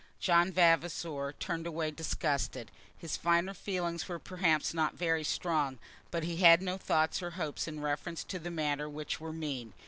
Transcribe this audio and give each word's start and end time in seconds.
John 0.19 0.51
Vavasor 0.51 1.35
turned 1.39 1.67
away 1.67 1.91
disgusted. 1.91 2.71
His 2.97 3.17
finer 3.17 3.53
feelings 3.53 4.09
were 4.09 4.17
perhaps 4.17 4.73
not 4.73 4.95
very 4.95 5.23
strong, 5.23 5.77
but 6.09 6.23
he 6.23 6.37
had 6.37 6.59
no 6.63 6.79
thoughts 6.79 7.21
or 7.21 7.29
hopes 7.37 7.67
in 7.67 7.81
reference 7.81 8.23
to 8.23 8.39
the 8.39 8.49
matter 8.49 8.89
which 8.89 9.19
were 9.21 9.31
mean. 9.31 9.73